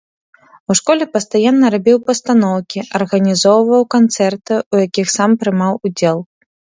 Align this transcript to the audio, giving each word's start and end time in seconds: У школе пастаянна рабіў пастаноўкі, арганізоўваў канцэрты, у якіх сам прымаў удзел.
У 0.69 0.75
школе 0.79 1.05
пастаянна 1.17 1.65
рабіў 1.75 1.97
пастаноўкі, 2.07 2.79
арганізоўваў 3.01 3.81
канцэрты, 3.97 4.53
у 4.75 4.81
якіх 4.85 5.07
сам 5.17 5.29
прымаў 5.45 5.73
удзел. 5.91 6.17